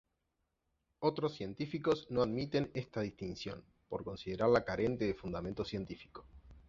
[1.01, 6.25] Otros científicos no admiten esta distinción, por considerarla carente de fundamento científico.